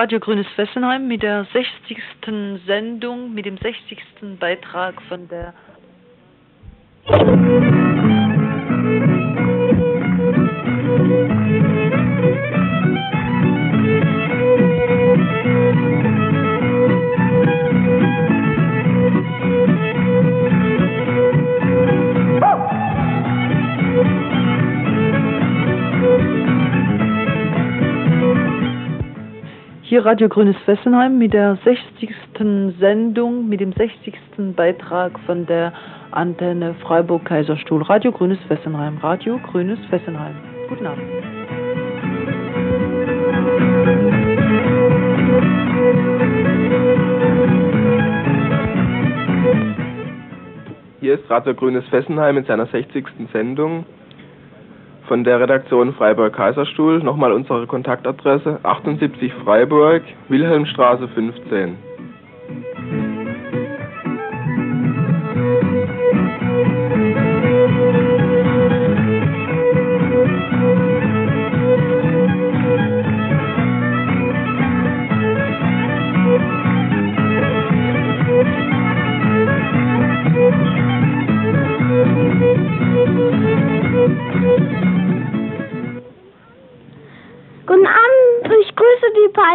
[0.00, 2.64] Radio Grünes Fessenheim mit der 60.
[2.66, 3.98] Sendung, mit dem 60.
[4.40, 5.52] Beitrag von der
[29.90, 32.14] Hier Radio Grünes Fessenheim mit der 60.
[32.78, 34.14] Sendung, mit dem 60.
[34.54, 35.72] Beitrag von der
[36.12, 37.82] Antenne Freiburg Kaiserstuhl.
[37.82, 38.98] Radio Grünes Fessenheim.
[38.98, 40.36] Radio Grünes Fessenheim.
[40.68, 41.02] Guten Abend.
[51.00, 53.06] Hier ist Radio Grünes Fessenheim in seiner 60.
[53.32, 53.84] Sendung
[55.10, 57.00] von der Redaktion Freiburg Kaiserstuhl.
[57.00, 61.89] Nochmal unsere Kontaktadresse 78 Freiburg, Wilhelmstraße 15.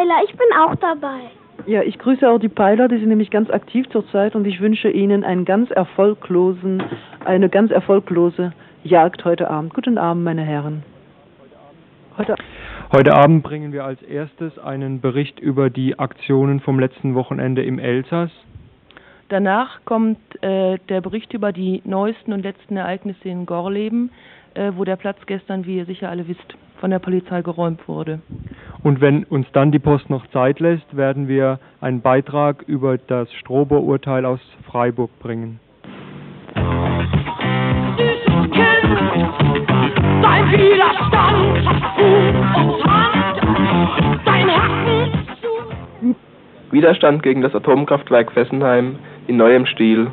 [0.06, 1.20] Peiler, ich bin auch dabei.
[1.66, 4.90] Ja, ich grüße auch die Peiler, die sind nämlich ganz aktiv zurzeit und ich wünsche
[4.90, 6.84] Ihnen einen ganz erfolglosen,
[7.24, 8.54] eine ganz erfolglose
[8.84, 9.74] Jagd heute Abend.
[9.74, 10.84] Guten Abend, meine Herren.
[12.18, 12.36] Heute,
[12.92, 17.80] heute Abend bringen wir als erstes einen Bericht über die Aktionen vom letzten Wochenende im
[17.80, 18.32] Elsass.
[19.30, 24.12] Danach kommt äh, der Bericht über die neuesten und letzten Ereignisse in Gorleben,
[24.54, 28.20] äh, wo der Platz gestern, wie ihr sicher alle wisst, von der Polizei geräumt wurde.
[28.86, 33.34] Und wenn uns dann die Post noch Zeit lässt, werden wir einen Beitrag über das
[33.34, 35.60] Strober-Urteil aus Freiburg bringen.
[40.22, 46.16] Dein Widerstand und Hand, dein Hacken.
[46.70, 50.12] Widerstand gegen das Atomkraftwerk Fessenheim in neuem Stil.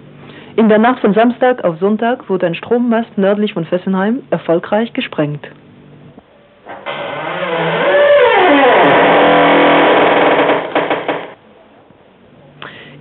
[0.57, 5.47] In der Nacht von Samstag auf Sonntag wurde ein Strommast nördlich von Fessenheim erfolgreich gesprengt.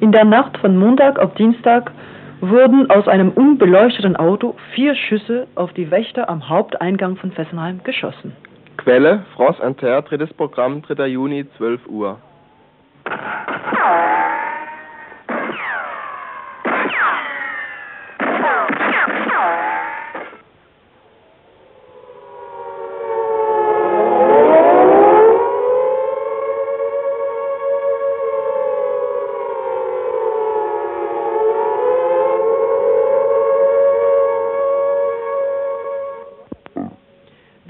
[0.02, 1.92] In der Nacht von Montag auf Dienstag
[2.42, 8.36] wurden aus einem unbeleuchteten Auto vier Schüsse auf die Wächter am Haupteingang von Fessenheim geschossen.
[8.78, 11.06] Quelle France Inter, drittes Programm, 3.
[11.06, 12.18] Juni, 12 Uhr.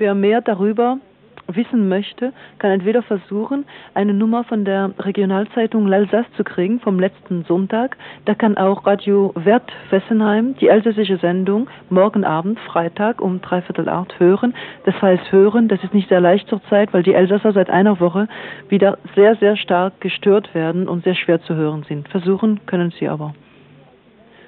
[0.02, 0.98] Wer mehr darüber
[1.46, 7.44] wissen möchte, kann entweder versuchen, eine Nummer von der Regionalzeitung L'Alsace zu kriegen vom letzten
[7.44, 7.98] Sonntag.
[8.26, 14.20] Da kann auch Radio Wert Fessenheim die elsässische Sendung morgen Abend, Freitag um dreiviertel acht
[14.20, 14.56] hören.
[14.86, 18.28] Das heißt hören, das ist nicht sehr leicht zurzeit, weil die Elsasser seit einer Woche
[18.70, 22.10] wieder sehr, sehr stark gestört werden und sehr schwer zu hören sind.
[22.10, 23.36] Versuchen können sie aber.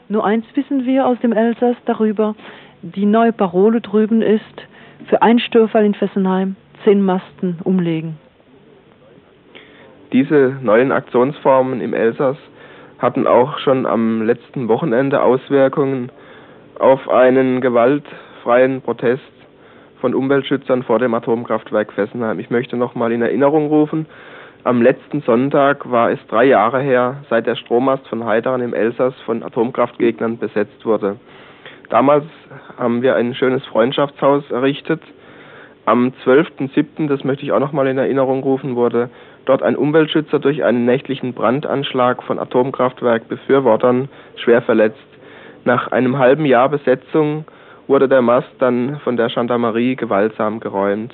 [0.10, 2.34] Nur eins wissen wir aus dem Elsass darüber,
[2.82, 4.42] die neue Parole drüben ist,
[5.08, 8.18] für einen Störfall in Fessenheim zehn Masten umlegen.
[10.12, 12.38] Diese neuen Aktionsformen im Elsass
[13.00, 16.12] hatten auch schon am letzten Wochenende Auswirkungen
[16.80, 19.22] auf einen gewaltfreien Protest
[20.00, 22.40] von Umweltschützern vor dem Atomkraftwerk Fessenheim.
[22.40, 24.06] Ich möchte noch mal in Erinnerung rufen,
[24.66, 29.14] am letzten Sonntag war es drei Jahre her, seit der Strommast von Heidern im Elsass
[29.26, 31.18] von Atomkraftgegnern besetzt wurde.
[31.94, 32.26] Damals
[32.76, 35.00] haben wir ein schönes Freundschaftshaus errichtet.
[35.86, 39.12] Am 12.07., das möchte ich auch noch mal in Erinnerung rufen, wurde
[39.46, 45.06] dort ein Umweltschützer durch einen nächtlichen Brandanschlag von Atomkraftwerkbefürwortern schwer verletzt.
[45.66, 47.46] Nach einem halben Jahr Besetzung
[47.86, 51.14] wurde der Mast dann von der Gendarmerie gewaltsam geräumt.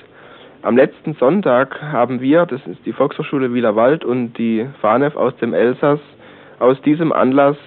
[0.62, 5.52] Am letzten Sonntag haben wir, das ist die Volkshochschule Wielerwald und die FANEF aus dem
[5.52, 6.00] Elsass,
[6.58, 7.58] aus diesem Anlass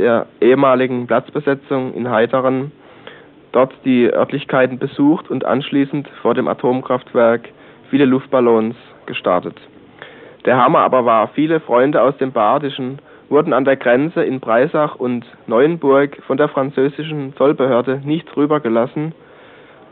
[0.00, 2.72] der ehemaligen Platzbesetzung in Heideren
[3.52, 7.48] dort die Örtlichkeiten besucht und anschließend vor dem Atomkraftwerk
[7.90, 9.56] viele Luftballons gestartet.
[10.46, 12.98] Der Hammer aber war, viele Freunde aus dem Badischen
[13.28, 19.12] wurden an der Grenze in Breisach und Neuenburg von der französischen Zollbehörde nicht rübergelassen,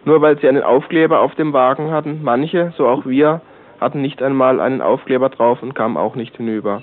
[0.07, 2.21] nur weil sie einen Aufkleber auf dem Wagen hatten.
[2.23, 3.43] Manche, so auch wir,
[3.79, 6.83] hatten nicht einmal einen Aufkleber drauf und kamen auch nicht hinüber.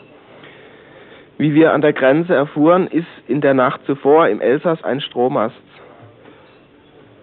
[1.37, 5.55] Wie wir an der Grenze erfuhren, ist in der Nacht zuvor im Elsass ein Strommast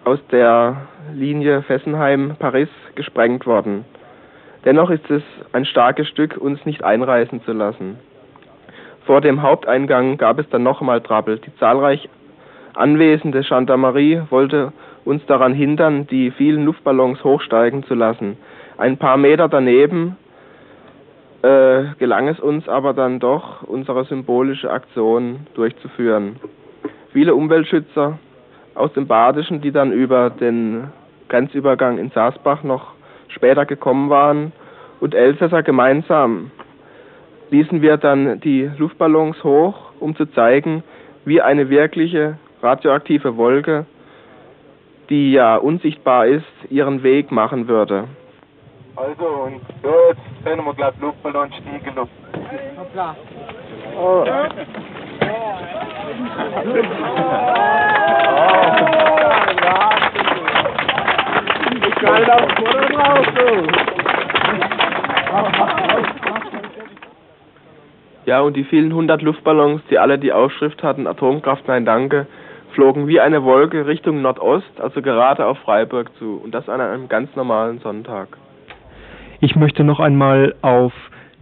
[0.03, 3.85] aus der Linie Fessenheim-Paris gesprengt worden.
[4.65, 7.97] Dennoch ist es ein starkes Stück, uns nicht einreißen zu lassen.
[9.05, 11.39] Vor dem Haupteingang gab es dann nochmal Trappel.
[11.39, 12.07] Die zahlreich
[12.75, 14.73] anwesende Gendarmerie wollte
[15.05, 18.37] uns daran hindern, die vielen Luftballons hochsteigen zu lassen.
[18.77, 20.17] Ein paar Meter daneben
[21.43, 26.37] äh, gelang es uns aber dann doch, unsere symbolische Aktion durchzuführen.
[27.11, 28.17] Viele Umweltschützer
[28.75, 30.85] aus dem Badischen, die dann über den
[31.29, 32.93] Grenzübergang in Saasbach noch
[33.27, 34.51] später gekommen waren,
[34.99, 36.49] und Elsässer gemeinsam
[37.49, 40.81] ließen wir dann die Luftballons hoch, um zu zeigen,
[41.25, 43.85] wie eine wirkliche radioaktive Wolke,
[45.09, 48.05] die ja unsichtbar ist, ihren Weg machen würde.
[48.95, 51.95] Also, und jetzt können wir, glaube ich, Luftballon stiegen.
[52.77, 53.15] Hoppla.
[53.97, 54.23] Oh.
[68.25, 72.27] Ja, und die vielen hundert Luftballons, die alle die Aufschrift hatten, Atomkraft, nein, danke,
[72.73, 76.39] flogen wie eine Wolke Richtung Nordost, also gerade auf Freiburg zu.
[76.43, 78.37] Und das an einem ganz normalen Sonntag.
[79.43, 80.93] Ich möchte noch einmal auf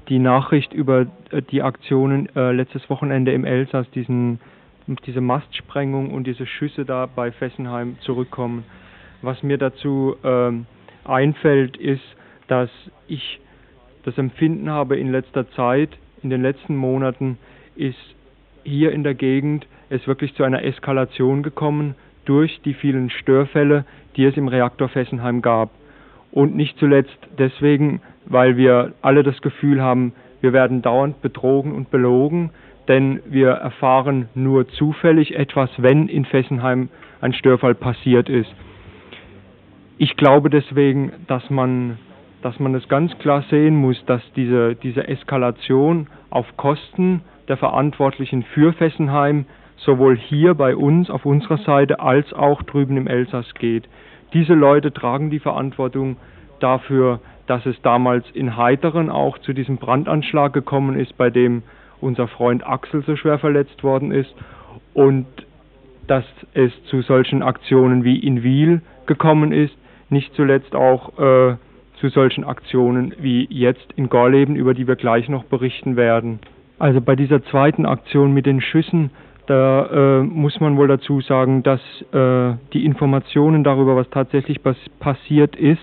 [0.09, 4.39] die Nachricht über äh, die Aktionen äh, letztes Wochenende im Elsass, diesen,
[5.05, 8.63] diese Mastsprengung und diese Schüsse da bei Fessenheim zurückkommen.
[9.21, 10.65] Was mir dazu ähm,
[11.05, 12.01] einfällt, ist,
[12.47, 12.71] dass
[13.07, 13.39] ich
[14.03, 15.91] das Empfinden habe in letzter Zeit,
[16.23, 17.37] in den letzten Monaten,
[17.75, 18.15] ist
[18.63, 21.93] hier in der Gegend es wirklich zu einer Eskalation gekommen
[22.25, 25.69] durch die vielen Störfälle, die es im Reaktor Fessenheim gab
[26.31, 31.91] und nicht zuletzt deswegen, weil wir alle das Gefühl haben, wir werden dauernd betrogen und
[31.91, 32.51] belogen,
[32.87, 36.89] denn wir erfahren nur zufällig etwas, wenn in Fessenheim
[37.21, 38.53] ein Störfall passiert ist.
[39.97, 41.99] Ich glaube deswegen, dass man,
[42.41, 48.43] dass man es ganz klar sehen muss, dass diese, diese Eskalation auf Kosten der Verantwortlichen
[48.43, 49.45] für Fessenheim
[49.77, 53.87] sowohl hier bei uns auf unserer Seite als auch drüben im Elsass geht.
[54.33, 56.17] Diese Leute tragen die Verantwortung
[56.59, 61.63] dafür, dass es damals in Heiteren auch zu diesem Brandanschlag gekommen ist, bei dem
[61.99, 64.33] unser Freund Axel so schwer verletzt worden ist
[64.93, 65.25] und
[66.07, 69.75] dass es zu solchen Aktionen wie in Wiel gekommen ist,
[70.09, 71.55] nicht zuletzt auch äh,
[71.99, 76.39] zu solchen Aktionen wie jetzt in Gorleben, über die wir gleich noch berichten werden.
[76.79, 79.11] Also bei dieser zweiten Aktion mit den Schüssen
[79.47, 81.81] da äh, muss man wohl dazu sagen, dass
[82.13, 85.79] äh, die Informationen darüber, was tatsächlich pass passiert ist,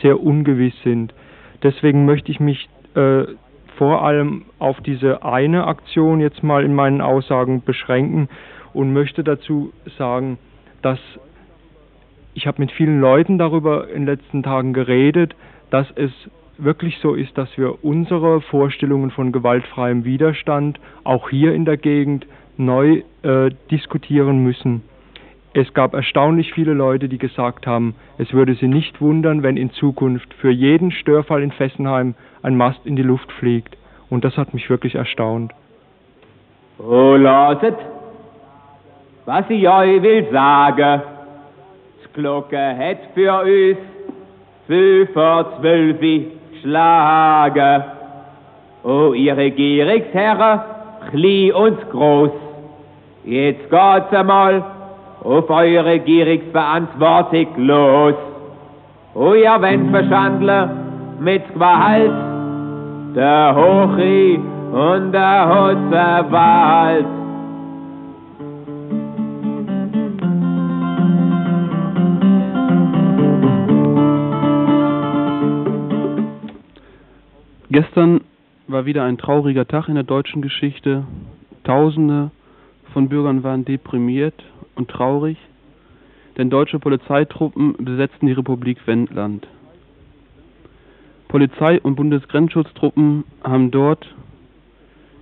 [0.00, 1.14] sehr ungewiss sind.
[1.62, 3.24] Deswegen möchte ich mich äh,
[3.76, 8.28] vor allem auf diese eine Aktion jetzt mal in meinen Aussagen beschränken
[8.72, 10.38] und möchte dazu sagen,
[10.82, 10.98] dass
[12.34, 15.34] ich habe mit vielen Leuten darüber in den letzten Tagen geredet,
[15.70, 16.10] dass es
[16.58, 22.26] wirklich so ist, dass wir unsere Vorstellungen von gewaltfreiem Widerstand auch hier in der Gegend
[22.56, 24.82] neu äh, diskutieren müssen.
[25.54, 29.70] Es gab erstaunlich viele Leute, die gesagt haben, es würde sie nicht wundern, wenn in
[29.70, 33.76] Zukunft für jeden Störfall in Fessenheim ein Mast in die Luft fliegt.
[34.08, 35.52] Und das hat mich wirklich erstaunt.
[36.78, 37.76] Oh, loset,
[39.26, 41.02] was ich euch will sagen.
[42.02, 43.78] Das Glocke hat für uns
[44.66, 46.00] fünf vor zwölf
[46.62, 47.84] geschlagen.
[48.84, 50.60] Oh, ihr Regierungsherren,
[51.10, 52.30] klein und groß,
[53.24, 54.64] Jetzt geht's einmal
[55.22, 58.14] auf eure Regierungsverantwortung los.
[59.14, 60.70] Oh, ihr wollt verschandeln
[61.20, 62.12] mit Gewalt,
[63.14, 64.40] der Hochi
[64.72, 67.06] und der Hutzewald.
[77.70, 78.20] Gestern
[78.66, 81.04] war wieder ein trauriger Tag in der deutschen Geschichte.
[81.64, 82.32] Tausende
[82.92, 84.34] von Bürgern waren deprimiert
[84.74, 85.36] und traurig,
[86.36, 89.46] denn deutsche Polizeitruppen besetzten die Republik Wendland.
[91.28, 94.06] Polizei und Bundesgrenzschutztruppen haben dort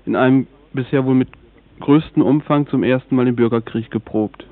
[0.07, 1.29] in einem bisher wohl mit
[1.81, 4.45] größten Umfang zum ersten Mal den Bürgerkrieg geprobt.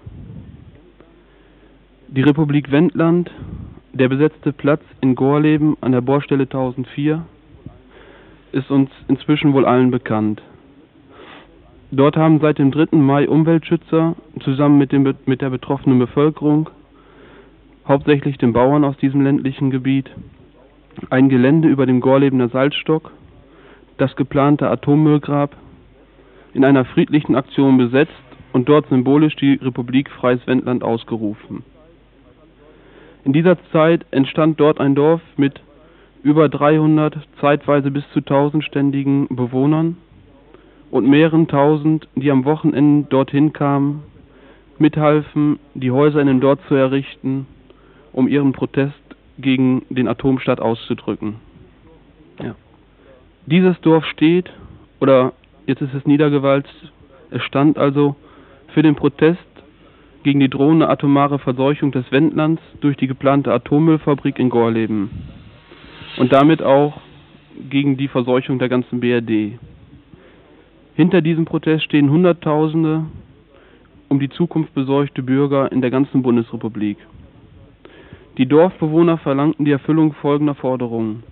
[2.09, 3.31] Die Republik Wendland,
[3.93, 7.27] der besetzte Platz in Gorleben an der Bohrstelle 1004,
[8.53, 10.41] ist uns inzwischen wohl allen bekannt.
[11.91, 12.97] Dort haben seit dem 3.
[12.99, 16.69] Mai Umweltschützer zusammen mit, dem, mit der betroffenen Bevölkerung,
[17.87, 20.11] hauptsächlich den Bauern aus diesem ländlichen Gebiet,
[21.09, 23.11] ein Gelände über dem Gorlebener Salzstock,
[23.97, 25.57] das geplante Atommüllgrab,
[26.53, 28.13] in einer friedlichen Aktion besetzt
[28.53, 31.63] und dort symbolisch die Republik Freies Wendland ausgerufen.
[33.25, 35.61] In dieser Zeit entstand dort ein Dorf mit
[36.23, 39.97] über 300, zeitweise bis zu 1000 ständigen Bewohnern
[40.91, 44.03] und mehreren tausend, die am Wochenende dorthin kamen,
[44.79, 47.47] mithalfen, die Häuser in dem Dorf zu errichten,
[48.13, 48.95] um ihren Protest
[49.39, 51.37] gegen den Atomstaat auszudrücken.
[52.43, 52.55] Ja.
[53.47, 54.51] Dieses Dorf steht,
[55.01, 55.33] oder
[55.67, 56.73] jetzt ist es niedergewalzt,
[57.31, 58.17] es stand also
[58.69, 59.39] für den Protest
[60.23, 65.11] gegen die drohende atomare Verseuchung des Wendlands durch die geplante Atommüllfabrik in Gorleben
[66.17, 67.01] und damit auch
[67.71, 69.59] gegen die Verseuchung der ganzen BRD.
[70.99, 73.05] Hinter diesem Protest stehen Hunderttausende
[74.09, 76.99] um die Zukunft besorgte Bürger in der ganzen Bundesrepublik.
[78.37, 81.23] Die Dorfbewohner verlangten die Erfüllung folgender Forderungen.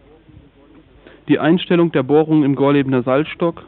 [1.26, 3.64] Die Einstellung der Bohrungen im Gorlebener Salzstock,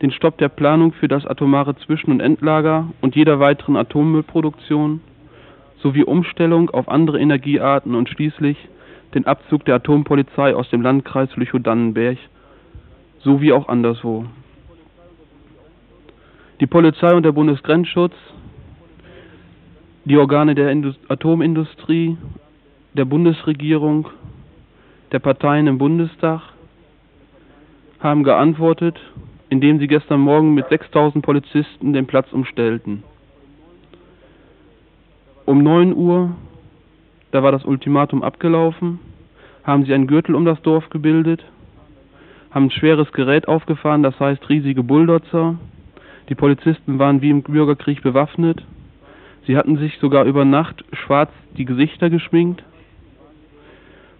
[0.00, 5.02] den Stopp der Planung für das atomare Zwischen- und Endlager und jeder weiteren Atommüllproduktion
[5.82, 8.56] sowie Umstellung auf andere Energiearten und schließlich
[9.12, 12.16] den Abzug der Atompolizei aus dem Landkreis Lüchow-Dannenberg
[13.18, 14.24] sowie auch anderswo.
[16.64, 18.14] Die Polizei und der Bundesgrenzschutz,
[20.06, 22.16] die Organe der Indust Atomindustrie,
[22.94, 24.08] der Bundesregierung,
[25.12, 26.40] der Parteien im Bundestag
[28.00, 28.98] haben geantwortet,
[29.50, 33.02] indem sie gestern Morgen mit 6000 Polizisten den Platz umstellten.
[35.44, 36.34] Um 9 Uhr
[37.30, 39.00] da war das Ultimatum abgelaufen,
[39.64, 41.44] haben sie einen Gürtel um das Dorf gebildet,
[42.50, 45.58] haben ein schweres Gerät aufgefahren, das heißt riesige Bulldozer.
[46.28, 48.62] Die Polizisten waren wie im Bürgerkrieg bewaffnet.
[49.46, 52.62] Sie hatten sich sogar über Nacht schwarz die Gesichter geschminkt.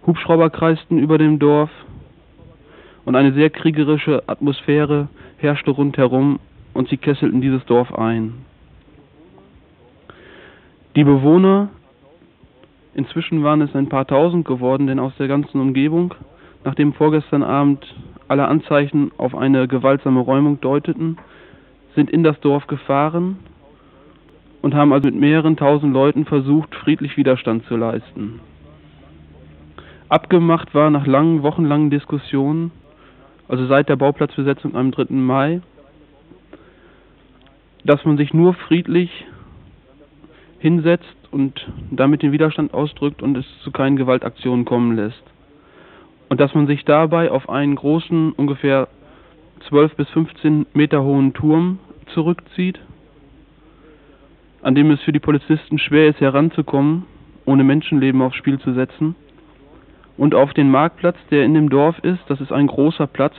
[0.05, 1.71] Hubschrauber kreisten über dem Dorf
[3.05, 5.07] und eine sehr kriegerische Atmosphäre
[5.37, 6.39] herrschte rundherum
[6.73, 8.35] und sie kesselten dieses Dorf ein.
[10.95, 11.69] Die Bewohner
[12.95, 16.15] Inzwischen waren es ein paar tausend geworden, denn aus der ganzen Umgebung,
[16.63, 17.85] nachdem vorgestern Abend
[18.29, 21.17] alle Anzeichen auf eine gewaltsame Räumung deuteten,
[21.95, 23.37] sind in das Dorf gefahren
[24.61, 28.39] und haben also mit mehreren tausend Leuten versucht, friedlich Widerstand zu leisten.
[30.09, 32.71] Abgemacht war nach langen, wochenlangen Diskussionen,
[33.47, 35.13] also seit der Bauplatzbesetzung am 3.
[35.13, 35.61] Mai,
[37.83, 39.09] dass man sich nur friedlich
[40.59, 45.23] hinsetzt und damit den Widerstand ausdrückt und es zu keinen Gewaltaktionen kommen lässt.
[46.27, 48.87] Und dass man sich dabei auf einen großen, ungefähr
[49.69, 51.79] 12 bis 15 Meter hohen Turm
[52.15, 52.79] zurückzieht,
[54.63, 57.03] an dem es für die Polizisten schwer ist heranzukommen,
[57.45, 59.15] ohne Menschenleben aufs Spiel zu setzen.
[60.17, 63.35] Und auf den Marktplatz, der in dem Dorf ist, das ist ein großer Platz,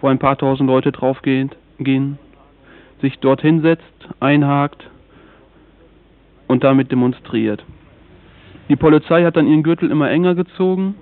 [0.00, 2.18] wo ein paar tausend Leute draufgehen, gehen,
[3.02, 4.88] sich dorthin setzt, einhakt
[6.46, 7.62] und damit demonstriert.
[8.68, 10.94] Die Polizei hat dann ihren Gürtel immer enger gezogen,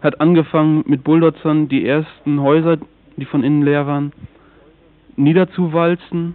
[0.00, 2.78] hat angefangen mit Bulldozern die ersten Häuser,
[3.16, 4.12] die von innen leer waren,
[5.22, 6.34] niederzuwalzen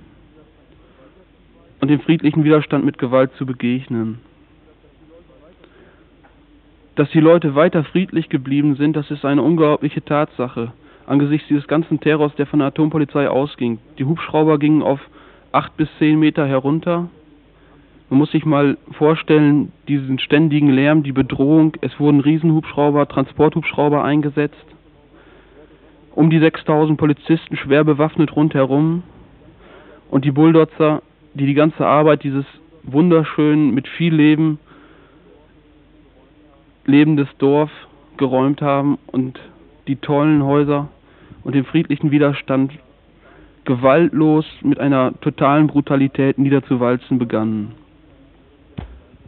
[1.81, 4.19] und dem friedlichen Widerstand mit Gewalt zu begegnen.
[6.95, 10.71] Dass die Leute weiter friedlich geblieben sind, das ist eine unglaubliche Tatsache
[11.07, 13.77] angesichts dieses ganzen Terrors, der von der Atompolizei ausging.
[13.99, 14.99] Die Hubschrauber gingen auf
[15.51, 17.09] acht bis zehn Meter herunter,
[18.09, 21.75] man muss sich mal vorstellen, diesen ständigen Lärm, die Bedrohung.
[21.81, 24.65] Es wurden Riesenhubschrauber, Transporthubschrauber eingesetzt.
[26.15, 29.03] Um die 6000 Polizisten schwer bewaffnet rundherum.
[30.09, 31.01] Und die Bulldozer,
[31.33, 32.45] die die ganze Arbeit dieses
[32.83, 34.59] wunderschön mit viel Leben
[36.85, 37.71] lebendes Dorf
[38.17, 39.39] geräumt haben und
[39.87, 40.87] die tollen Häuser
[41.43, 42.71] und den friedlichen Widerstand
[43.65, 47.73] gewaltlos mit einer totalen Brutalität niederzuwalzen begannen.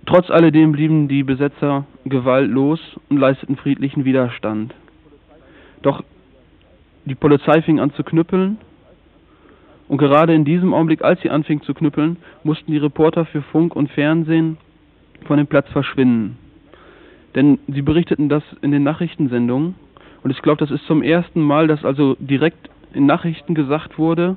[0.06, 2.80] Trotz alledem blieben die Besetzer gewaltlos
[3.10, 4.74] und leisteten friedlichen Widerstand.
[5.82, 6.04] Doch
[7.08, 8.58] die Polizei fing an zu knüppeln.
[9.88, 13.76] Und gerade in diesem Augenblick, als sie anfing zu knüppeln, mussten die Reporter für Funk
[13.76, 14.58] und Fernsehen
[15.26, 16.38] von dem Platz verschwinden.
[17.36, 19.76] Denn sie berichteten das in den Nachrichtensendungen.
[20.24, 24.36] Und ich glaube, das ist zum ersten Mal, dass also direkt in Nachrichten gesagt wurde,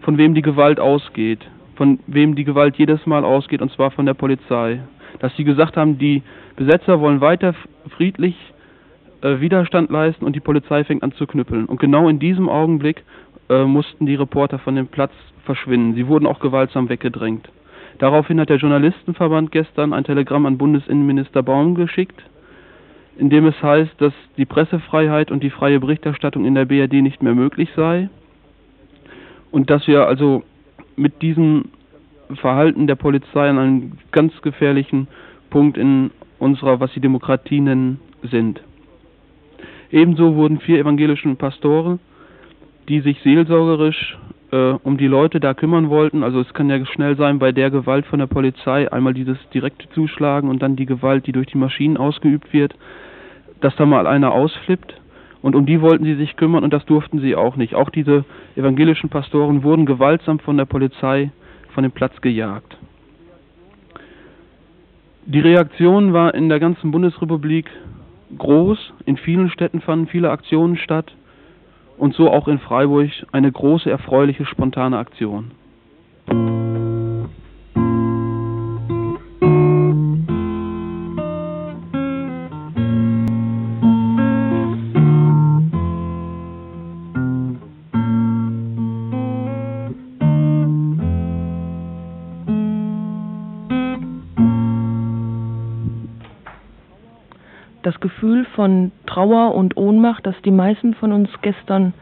[0.00, 1.40] von wem die Gewalt ausgeht,
[1.76, 4.80] von wem die Gewalt jedes Mal ausgeht, und zwar von der Polizei.
[5.18, 6.22] Dass sie gesagt haben, die
[6.56, 7.54] Besetzer wollen weiter
[7.96, 8.36] friedlich
[9.22, 11.66] äh, Widerstand leisten und die Polizei fängt an zu knüppeln.
[11.66, 13.04] Und genau in diesem Augenblick
[13.48, 15.12] äh, mussten die Reporter von dem Platz
[15.44, 15.94] verschwinden.
[15.94, 17.48] Sie wurden auch gewaltsam weggedrängt.
[17.98, 22.22] Daraufhin hat der Journalistenverband gestern ein Telegramm an Bundesinnenminister Baum geschickt,
[23.16, 27.22] in dem es heißt, dass die Pressefreiheit und die freie Berichterstattung in der BRD nicht
[27.22, 28.08] mehr möglich sei
[29.50, 30.44] und dass wir also
[30.96, 31.66] mit diesem
[32.34, 35.08] Verhalten der Polizei an einem ganz gefährlichen
[35.50, 38.60] Punkt in unserer, was sie Demokratie nennen, sind.
[39.90, 41.98] Ebenso wurden vier evangelische Pastore,
[42.88, 44.18] die sich seelsorgerisch
[44.50, 46.22] äh, um die Leute da kümmern wollten.
[46.22, 49.88] Also es kann ja schnell sein, bei der Gewalt von der Polizei einmal dieses direkte
[49.90, 52.74] Zuschlagen und dann die Gewalt, die durch die Maschinen ausgeübt wird,
[53.60, 54.94] dass da mal einer ausflippt.
[55.40, 57.74] Und um die wollten sie sich kümmern und das durften sie auch nicht.
[57.74, 58.24] Auch diese
[58.56, 61.30] evangelischen Pastoren wurden gewaltsam von der Polizei
[61.74, 62.76] von dem Platz gejagt.
[65.26, 67.70] Die Reaktion war in der ganzen Bundesrepublik
[68.36, 68.92] groß.
[69.06, 71.12] In vielen Städten fanden viele Aktionen statt
[71.96, 75.52] und so auch in Freiburg eine große, erfreuliche, spontane Aktion.
[98.58, 101.94] Von Trauer und Ohnmacht, das die meisten von uns gestern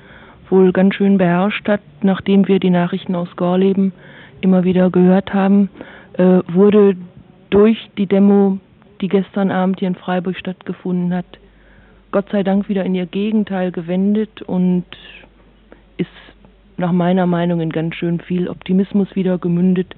[0.49, 3.93] wohl ganz schön beherrscht hat, nachdem wir die Nachrichten aus Gorleben
[4.41, 5.69] immer wieder gehört haben,
[6.15, 6.97] äh, wurde
[7.51, 8.59] durch die Demo,
[9.03, 11.27] die gestern Abend hier in Freiburg stattgefunden hat,
[12.11, 14.87] Gott sei Dank wieder in ihr Gegenteil gewendet und
[15.99, 16.09] ist
[16.79, 19.95] nach meiner Meinung in ganz schön viel Optimismus wieder gemündet.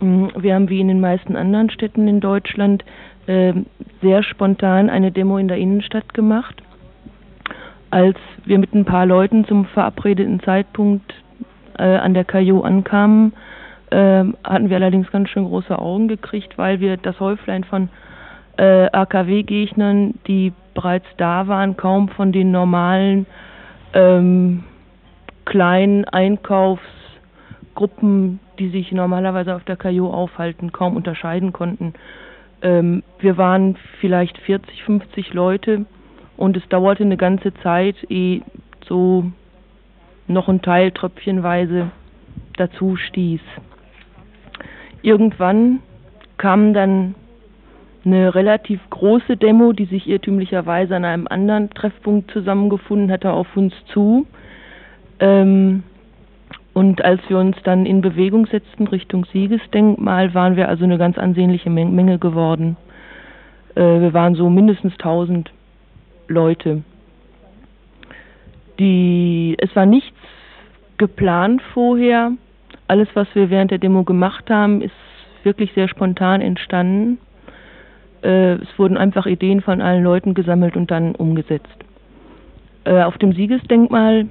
[0.00, 2.84] Mm, wir haben wie in den meisten anderen Städten in Deutschland
[3.26, 3.52] äh,
[4.00, 6.62] sehr spontan eine Demo in der Innenstadt gemacht.
[7.90, 11.14] Als wir mit ein paar Leuten zum verabredeten Zeitpunkt
[11.78, 13.32] äh, an der Caillou ankamen,
[13.90, 17.88] äh, hatten wir allerdings ganz schön große Augen gekriegt, weil wir das Häuflein von
[18.54, 23.24] AKW-Gegnern, die bereits da waren, kaum von den normalen
[23.94, 24.64] ähm,
[25.44, 31.94] kleinen Einkaufsgruppen, die sich normalerweise auf der Caillou aufhalten, kaum unterscheiden konnten.
[32.62, 35.84] Ähm, wir waren vielleicht 40, 50 Leute
[36.36, 38.42] und es dauerte eine ganze Zeit, ehe
[38.86, 39.24] so
[40.28, 41.90] noch ein Teil tröpfchenweise
[42.56, 43.40] dazu stieß.
[45.02, 45.80] Irgendwann
[46.38, 47.16] kam dann
[48.04, 53.74] eine relativ große Demo, die sich irrtümlicherweise an einem anderen Treffpunkt zusammengefunden hatte, auf uns
[53.92, 54.26] zu.
[55.18, 55.82] Ähm,
[56.74, 61.18] und als wir uns dann in Bewegung setzten Richtung Siegesdenkmal, waren wir also eine ganz
[61.18, 62.76] ansehnliche Menge geworden.
[63.74, 65.50] Äh, wir waren so mindestens 1000
[66.28, 66.82] Leute.
[68.78, 70.16] Die, es war nichts
[70.96, 72.32] geplant vorher.
[72.88, 74.94] Alles, was wir während der Demo gemacht haben, ist
[75.42, 77.18] wirklich sehr spontan entstanden.
[78.22, 81.68] Äh, es wurden einfach Ideen von allen Leuten gesammelt und dann umgesetzt.
[82.84, 84.26] Äh, auf dem Siegesdenkmal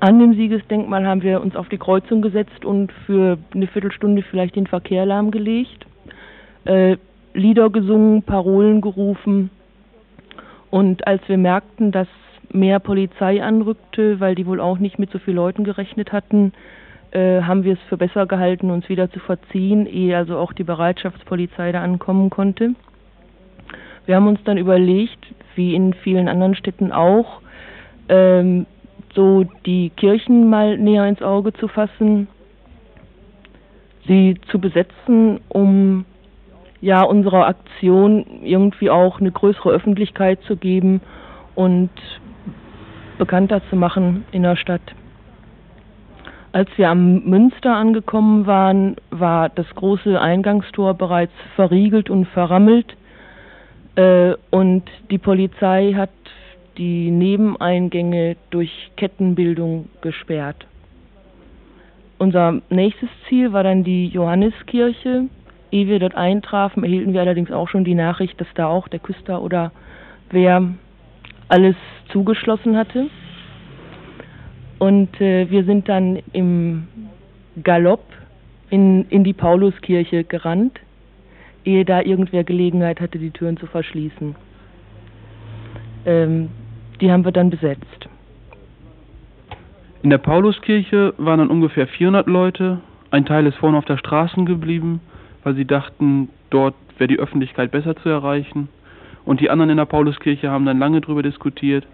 [0.00, 4.56] an dem Siegesdenkmal haben wir uns auf die Kreuzung gesetzt und für eine Viertelstunde vielleicht
[4.56, 5.86] den Verkehr lahmgelegt,
[6.64, 6.96] äh,
[7.34, 9.50] Lieder gesungen, Parolen gerufen.
[10.70, 12.08] Und als wir merkten, dass
[12.52, 16.52] mehr Polizei anrückte, weil die wohl auch nicht mit so vielen Leuten gerechnet hatten,
[17.12, 20.64] äh, haben wir es für besser gehalten, uns wieder zu verziehen, ehe also auch die
[20.64, 22.74] Bereitschaftspolizei da ankommen konnte.
[24.06, 25.24] Wir haben uns dann überlegt,
[25.54, 27.40] wie in vielen anderen Städten auch,
[28.08, 28.66] ähm,
[29.14, 32.28] so die Kirchen mal näher ins Auge zu fassen,
[34.06, 36.04] sie zu besetzen, um
[36.80, 41.00] ja unserer Aktion irgendwie auch eine größere Öffentlichkeit zu geben
[41.54, 41.90] und
[43.18, 44.80] bekannter zu machen in der Stadt.
[46.52, 52.96] Als wir am Münster angekommen waren, war das große Eingangstor bereits verriegelt und verrammelt
[53.94, 56.10] äh, und die Polizei hat
[56.80, 60.66] die Nebeneingänge durch Kettenbildung gesperrt.
[62.16, 65.26] Unser nächstes Ziel war dann die Johanneskirche.
[65.70, 68.98] Ehe wir dort eintrafen, erhielten wir allerdings auch schon die Nachricht, dass da auch der
[68.98, 69.72] Küster oder
[70.30, 70.70] wer
[71.48, 71.76] alles
[72.10, 73.08] zugeschlossen hatte.
[74.78, 76.88] Und äh, wir sind dann im
[77.62, 78.04] Galopp
[78.70, 80.80] in, in die Pauluskirche gerannt,
[81.66, 84.34] ehe da irgendwer Gelegenheit hatte, die Türen zu verschließen.
[86.06, 86.48] Ähm,
[87.00, 88.08] die haben wir dann besetzt.
[90.02, 92.80] In der Pauluskirche waren dann ungefähr 400 Leute.
[93.10, 95.00] Ein Teil ist vorne auf der Straße geblieben,
[95.44, 98.68] weil sie dachten, dort wäre die Öffentlichkeit besser zu erreichen.
[99.24, 101.86] Und die anderen in der Pauluskirche haben dann lange darüber diskutiert,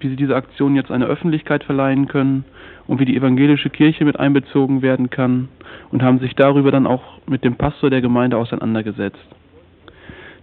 [0.00, 2.44] wie sie dieser Aktion jetzt eine Öffentlichkeit verleihen können
[2.86, 5.48] und wie die evangelische Kirche mit einbezogen werden kann
[5.90, 9.18] und haben sich darüber dann auch mit dem Pastor der Gemeinde auseinandergesetzt.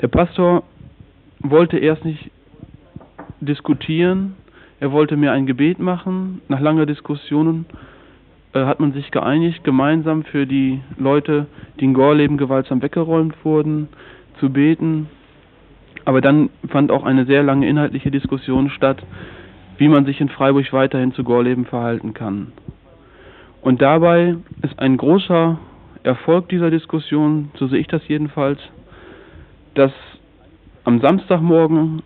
[0.01, 0.63] Der Pastor
[1.39, 2.31] wollte erst nicht
[3.41, 4.35] diskutieren,
[4.79, 6.41] er wollte mir ein Gebet machen.
[6.47, 7.65] Nach langer Diskussion
[8.53, 11.47] äh, hat man sich geeinigt, gemeinsam für die Leute,
[11.79, 13.89] die in Gorleben gewaltsam weggeräumt wurden,
[14.39, 15.07] zu beten.
[16.05, 19.03] Aber dann fand auch eine sehr lange inhaltliche Diskussion statt,
[19.77, 22.53] wie man sich in Freiburg weiterhin zu Gorleben verhalten kann.
[23.61, 25.59] Und dabei ist ein großer
[26.03, 28.59] Erfolg dieser Diskussion, so sehe ich das jedenfalls,
[29.75, 29.91] dass
[30.85, 32.01] am Samstagmorgen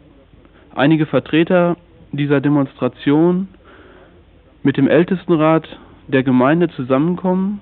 [0.75, 1.77] einige Vertreter
[2.11, 3.47] dieser Demonstration
[4.63, 5.67] mit dem Ältestenrat
[6.07, 7.59] der Gemeinde zusammenkommen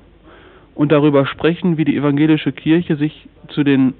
[0.75, 3.93] und darüber sprechen, wie die evangelische Kirche sich zu den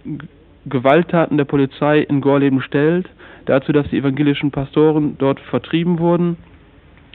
[0.65, 3.09] Gewalttaten der Polizei in Gorleben stellt,
[3.45, 6.37] dazu, dass die evangelischen Pastoren dort vertrieben wurden,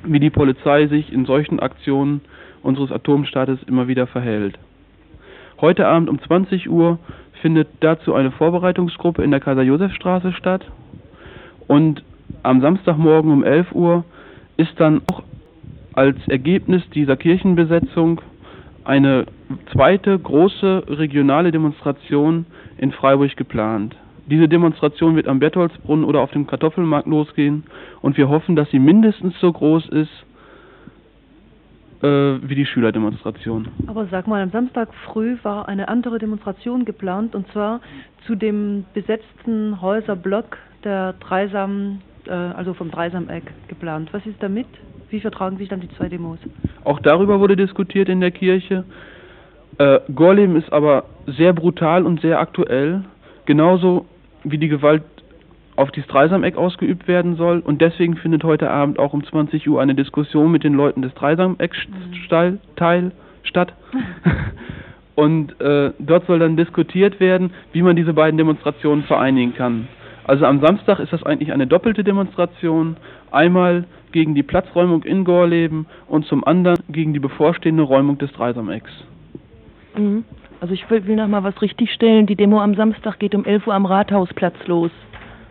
[0.04, 2.20] wie die Polizei sich in solchen Aktionen
[2.62, 4.58] unseres Atomstaates immer wieder verhält.
[5.60, 6.98] Heute Abend um 20 Uhr
[7.40, 10.66] findet dazu eine Vorbereitungsgruppe in der Kaiser-Josef-Straße statt
[11.66, 12.02] und
[12.42, 14.04] am Samstagmorgen um 11 Uhr
[14.56, 15.22] ist dann auch
[15.94, 18.20] als Ergebnis dieser Kirchenbesetzung
[18.84, 19.26] eine
[19.72, 22.46] zweite große regionale Demonstration
[22.78, 23.96] in Freiburg geplant.
[24.26, 27.64] Diese Demonstration wird am Bertholdsbrunnen oder auf dem Kartoffelmarkt losgehen
[28.02, 30.10] und wir hoffen, dass sie mindestens so groß ist
[32.02, 33.68] äh, wie die Schülerdemonstration.
[33.86, 37.80] Aber sag mal, am Samstag früh war eine andere Demonstration geplant und zwar
[38.26, 44.08] zu dem besetzten Häuserblock der Dreisam, äh, also vom Dreisameck geplant.
[44.12, 44.66] Was ist damit?
[45.10, 46.38] Wie vertragen sich dann die zwei Demos?
[46.84, 48.84] Auch darüber wurde diskutiert in der Kirche.
[49.78, 53.04] Äh, Gorleben ist aber sehr brutal und sehr aktuell,
[53.44, 54.06] genauso
[54.44, 55.02] wie die Gewalt
[55.76, 57.60] auf die Dreisameck ausgeübt werden soll.
[57.60, 61.12] Und deswegen findet heute Abend auch um 20 Uhr eine Diskussion mit den Leuten des
[61.14, 63.12] Dreisameck-Teil mhm.
[63.42, 63.74] statt.
[65.14, 69.88] und äh, dort soll dann diskutiert werden, wie man diese beiden Demonstrationen vereinigen kann.
[70.26, 72.96] Also am Samstag ist das eigentlich eine doppelte Demonstration.
[73.30, 78.90] Einmal gegen die Platzräumung in Gorleben und zum anderen gegen die bevorstehende Räumung des Dreisamecks.
[79.96, 80.24] Mhm.
[80.60, 82.26] Also ich will, will noch mal was richtigstellen.
[82.26, 84.90] Die Demo am Samstag geht um 11 Uhr am Rathausplatz los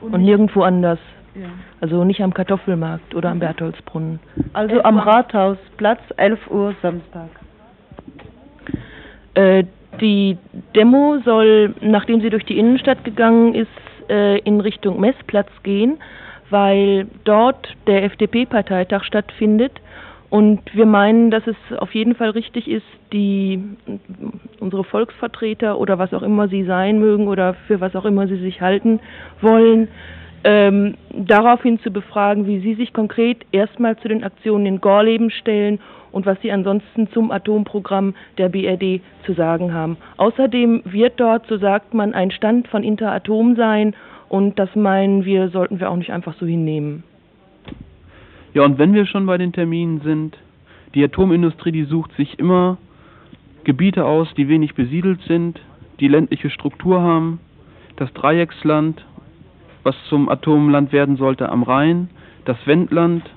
[0.01, 0.99] und, und nirgendwo anders.
[1.35, 1.47] Ja.
[1.79, 4.19] Also nicht am Kartoffelmarkt oder am Bertholdsbrunnen.
[4.53, 7.29] Also am Rathausplatz 11 Uhr Samstag.
[9.35, 9.65] Äh,
[10.01, 10.37] die
[10.75, 13.69] Demo soll, nachdem sie durch die Innenstadt gegangen ist,
[14.09, 15.97] äh, in Richtung Messplatz gehen,
[16.49, 19.73] weil dort der FDP-Parteitag stattfindet.
[20.29, 23.63] Und wir meinen, dass es auf jeden Fall richtig ist, die
[24.59, 28.37] unsere Volksvertreter oder was auch immer sie sein mögen oder für was auch immer sie
[28.37, 28.99] sich halten
[29.41, 29.87] wollen,
[30.43, 35.79] ähm, daraufhin zu befragen, wie sie sich konkret erstmal zu den Aktionen in Gorleben stellen
[36.15, 39.97] und was sie ansonsten zum Atomprogramm der BRD zu sagen haben.
[40.15, 43.93] Außerdem wird dort, so sagt man, ein Stand von Interatom sein
[44.29, 47.03] und das meinen wir, sollten wir auch nicht einfach so hinnehmen.
[48.53, 50.37] Ja, und wenn wir schon bei den Terminen sind,
[50.93, 52.77] die Atomindustrie, die sucht sich immer
[53.65, 55.59] Gebiete aus, die wenig besiedelt sind,
[55.99, 57.41] die ländliche Struktur haben,
[57.97, 59.05] das Dreiecksland,
[59.83, 62.09] was zum Atomland werden sollte am Rhein,
[62.45, 63.29] das Wendland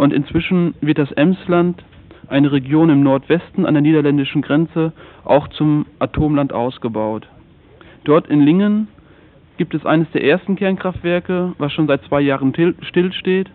[0.00, 1.84] und inzwischen wird das Emsland
[2.26, 4.94] eine Region im Nordwesten an der niederländischen Grenze,
[5.26, 7.28] auch zum Atomland ausgebaut.
[8.04, 8.88] Dort in Lingen
[9.58, 13.50] gibt es eines der ersten Kernkraftwerke, was schon seit zwei Jahren stillsteht.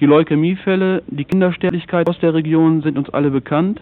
[0.00, 3.80] Die Leukämiefälle, die Kindersterblichkeit aus der Region sind uns alle bekannt.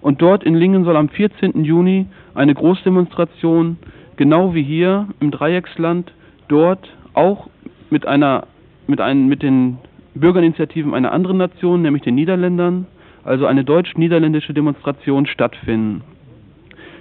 [0.00, 1.64] Und dort in Lingen soll am 14.
[1.64, 3.76] Juni eine Großdemonstration,
[4.14, 6.12] genau wie hier im Dreiecksland,
[6.46, 7.50] dort auch
[7.90, 8.46] mit einer
[8.86, 9.78] mit, einen, mit den
[10.20, 12.86] Bürgerinitiativen einer anderen Nation, nämlich den Niederländern,
[13.24, 16.02] also eine deutsch-niederländische Demonstration stattfinden.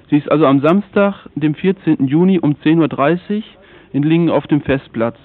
[0.10, 2.08] Sie ist also am Samstag, dem 14.
[2.08, 3.44] Juni um 10.30 Uhr
[3.94, 5.18] in Lingen auf dem Festplatz.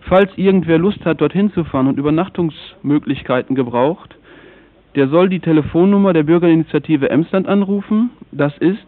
[0.00, 4.16] Falls irgendwer Lust hat, dorthin zu fahren und Übernachtungsmöglichkeiten gebraucht,
[4.94, 8.10] der soll die Telefonnummer der Bürgerinitiative Emsland anrufen.
[8.32, 8.86] Das ist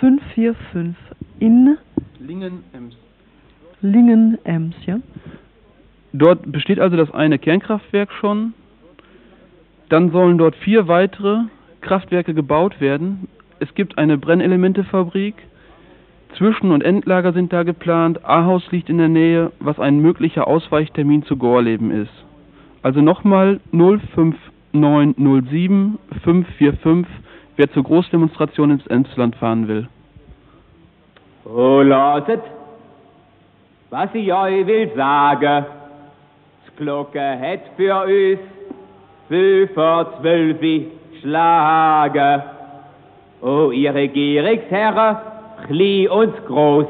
[0.00, 0.94] 545
[1.40, 1.76] in
[2.18, 2.96] Lingen-Ems.
[3.82, 4.98] Lingen-Ems, ja.
[6.12, 8.54] Dort besteht also das eine Kernkraftwerk schon.
[9.88, 11.42] Dann sollen dort vier weitere
[11.80, 13.28] Kraftwerke gebaut werden.
[13.60, 15.34] Es gibt eine Brennelementefabrik.
[16.36, 18.24] Zwischen- und Endlager sind da geplant.
[18.24, 22.12] Ahaus liegt in der Nähe, was ein möglicher Ausweichtermin zu Gorleben ist.
[22.82, 23.60] Also nochmal
[24.72, 27.06] 05907 545,
[27.56, 29.88] wer zur Großdemonstration ins Emsland fahren will.
[31.44, 32.42] Oh, lautet,
[33.90, 35.66] was ich euch will sagen.
[36.76, 38.38] Glocke hat für uns
[39.28, 40.58] zwölf vor zwölf
[41.20, 42.42] schlage.
[43.40, 45.16] O ihr Regierungsherren,
[45.66, 46.86] klein und groß,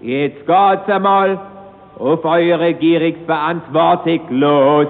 [0.00, 1.38] jetzt geht's einmal
[1.98, 4.88] auf eure Regierungsverantwortung los.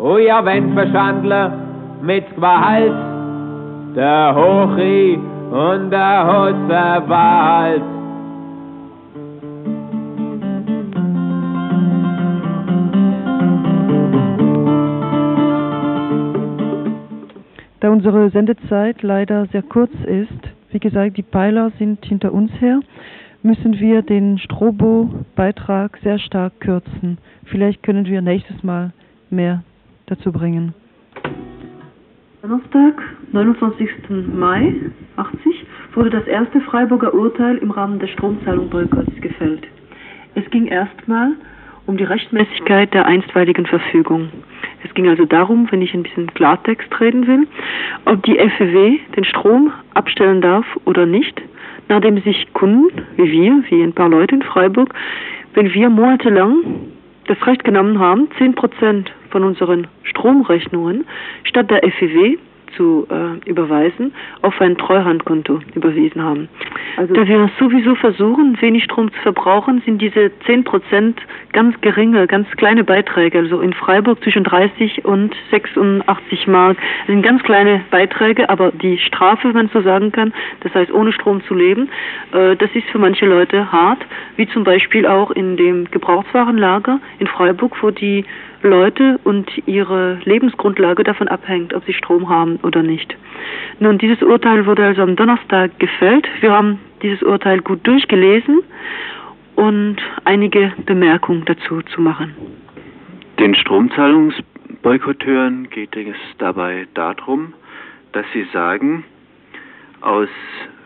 [0.00, 1.52] O ihr wollt verschandeln
[2.00, 2.94] mit Gewalt,
[3.94, 5.18] der Hochi
[5.50, 7.82] und der Hutzewald.
[17.80, 20.30] Da unsere Sendezeit leider sehr kurz ist,
[20.70, 22.80] wie gesagt, die Peiler sind hinter uns her,
[23.42, 27.18] müssen wir den Strobo-Beitrag sehr stark kürzen.
[27.44, 28.92] Vielleicht können wir nächstes Mal
[29.28, 29.62] mehr
[30.10, 30.74] dazu bringen.
[32.42, 32.94] Donnerstag,
[33.32, 33.88] 29.
[34.34, 34.74] Mai
[35.16, 39.66] 80, wurde das erste Freiburger Urteil im Rahmen des Stromzahlung-Boykotts gefällt.
[40.34, 41.32] Es ging erstmal
[41.86, 44.30] um die Rechtmäßigkeit der einstweiligen Verfügung.
[44.84, 47.46] Es ging also darum, wenn ich ein bisschen Klartext reden will,
[48.06, 51.40] ob die FEW den Strom abstellen darf oder nicht,
[51.88, 54.94] nachdem sich Kunden wie wir, wie ein paar Leute in Freiburg,
[55.54, 56.89] wenn wir monatelang
[57.30, 61.06] das Recht genommen haben, 10% von unseren Stromrechnungen
[61.44, 62.38] statt der FEW
[62.76, 66.48] zu äh, überweisen, auf ein Treuhandkonto überwiesen haben.
[66.96, 71.20] Also da wir sowieso versuchen, wenig Strom zu verbrauchen, sind diese 10 Prozent
[71.52, 73.38] ganz geringe, ganz kleine Beiträge.
[73.38, 78.98] Also in Freiburg zwischen 30 und 86 Mark das sind ganz kleine Beiträge, aber die
[78.98, 81.88] Strafe, wenn man so sagen kann, das heißt ohne Strom zu leben,
[82.32, 84.00] äh, das ist für manche Leute hart,
[84.36, 88.24] wie zum Beispiel auch in dem Gebrauchswarenlager in Freiburg, wo die
[88.62, 93.16] Leute und ihre Lebensgrundlage davon abhängt, ob sie Strom haben oder nicht.
[93.78, 96.28] Nun, dieses Urteil wurde also am Donnerstag gefällt.
[96.40, 98.62] Wir haben dieses Urteil gut durchgelesen
[99.56, 102.34] und einige Bemerkungen dazu zu machen.
[103.38, 107.52] Den Stromzahlungsboykotteuren geht es dabei darum,
[108.12, 109.04] dass sie sagen,
[110.02, 110.28] aus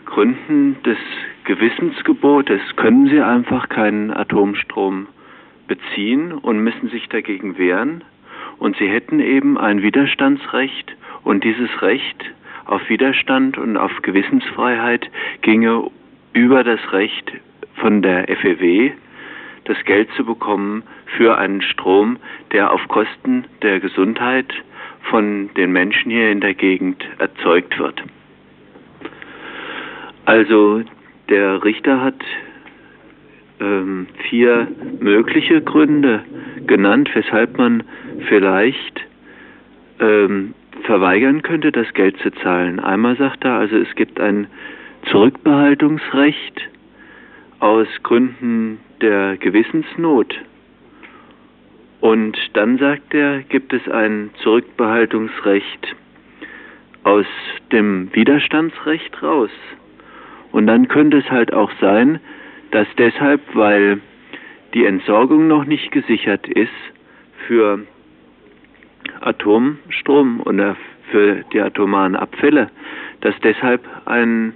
[0.04, 0.98] Gründen des
[1.44, 5.08] Gewissensgebotes können sie einfach keinen Atomstrom
[5.66, 8.04] beziehen und müssen sich dagegen wehren.
[8.58, 12.24] Und sie hätten eben ein Widerstandsrecht und dieses Recht
[12.66, 15.10] auf Widerstand und auf Gewissensfreiheit
[15.42, 15.90] ginge
[16.32, 17.32] über das Recht
[17.76, 18.92] von der FEW,
[19.64, 20.82] das Geld zu bekommen
[21.16, 22.18] für einen Strom,
[22.52, 24.52] der auf Kosten der Gesundheit
[25.10, 28.02] von den Menschen hier in der Gegend erzeugt wird.
[30.24, 30.82] Also
[31.28, 32.22] der Richter hat
[33.64, 34.68] ähm, vier
[35.00, 36.22] mögliche Gründe
[36.66, 37.82] genannt, weshalb man
[38.28, 39.00] vielleicht
[40.00, 42.80] ähm, verweigern könnte, das Geld zu zahlen.
[42.80, 44.48] Einmal sagt er, also es gibt ein
[45.10, 46.68] Zurückbehaltungsrecht
[47.60, 50.34] aus Gründen der Gewissensnot.
[52.00, 55.96] Und dann sagt er, gibt es ein Zurückbehaltungsrecht
[57.04, 57.26] aus
[57.72, 59.50] dem Widerstandsrecht raus.
[60.52, 62.20] Und dann könnte es halt auch sein,
[62.74, 64.00] dass deshalb, weil
[64.74, 66.72] die Entsorgung noch nicht gesichert ist
[67.46, 67.86] für
[69.20, 70.76] Atomstrom oder
[71.12, 72.70] für die atomaren Abfälle,
[73.20, 74.54] dass deshalb ein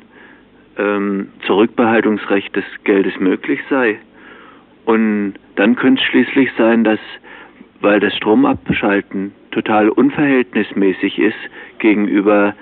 [0.79, 4.01] ähm, Zurückbehaltungsrecht des Geldes möglich sei.
[4.85, 6.99] Und dann könnte es schließlich sein, dass,
[7.81, 11.39] weil das Stromabschalten total unverhältnismäßig ist
[11.79, 12.57] gegenüber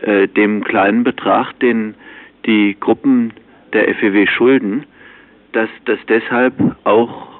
[0.00, 1.94] äh, dem kleinen Betrag, den
[2.46, 3.34] die Gruppen
[3.72, 4.84] der FEW schulden,
[5.52, 7.36] dass das deshalb auch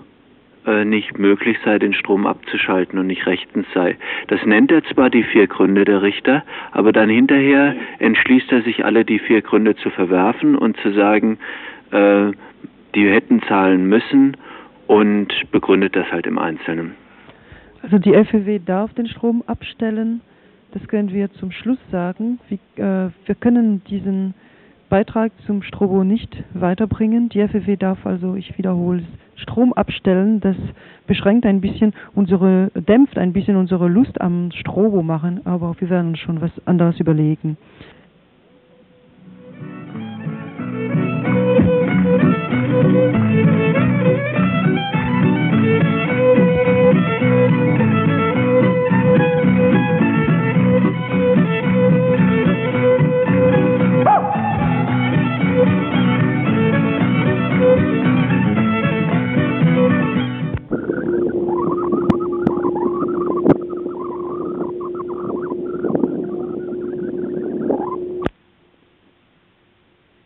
[0.67, 3.97] äh, nicht möglich sei, den Strom abzuschalten und nicht rechtens sei.
[4.29, 8.85] Das nennt er zwar die vier Gründe der Richter, aber dann hinterher entschließt er sich
[8.85, 11.39] alle die vier Gründe zu verwerfen und zu sagen,
[11.93, 12.33] äh,
[12.95, 14.37] die hätten zahlen müssen
[14.87, 16.95] und begründet das halt im Einzelnen.
[17.83, 20.21] Also die FEW darf den Strom abstellen.
[20.73, 22.41] Das können wir zum Schluss sagen.
[22.49, 24.35] Wie, äh, wir können diesen
[24.89, 27.29] Beitrag zum Strobo nicht weiterbringen.
[27.29, 30.41] Die FFW darf also, ich wiederhole es, Strom abstellen.
[30.41, 30.57] Das
[31.07, 36.09] beschränkt ein bisschen unsere, dämpft ein bisschen unsere Lust am Strobo machen, aber wir werden
[36.09, 37.57] uns schon was anderes überlegen.